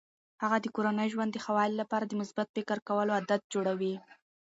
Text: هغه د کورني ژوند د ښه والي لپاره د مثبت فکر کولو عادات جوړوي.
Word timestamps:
هغه 0.43 0.57
د 0.61 0.65
کورني 0.75 1.07
ژوند 1.13 1.31
د 1.33 1.37
ښه 1.43 1.51
والي 1.57 1.75
لپاره 1.81 2.05
د 2.05 2.13
مثبت 2.21 2.47
فکر 2.55 2.77
کولو 2.87 3.11
عادات 3.17 3.41
جوړوي. 3.53 3.93